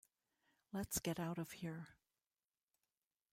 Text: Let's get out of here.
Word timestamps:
Let's 0.73 0.97
get 0.97 1.19
out 1.19 1.37
of 1.37 1.51
here. 1.51 1.89